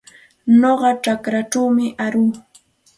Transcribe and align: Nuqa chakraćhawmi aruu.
Nuqa 0.59 0.89
chakraćhawmi 1.03 1.85
aruu. 2.05 2.31